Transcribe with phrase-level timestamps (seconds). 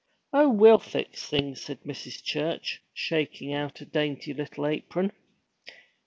[0.33, 2.23] 'Oh, we'll fix things,' said Mrs.
[2.23, 5.11] Church, shaking out a dainty little apron.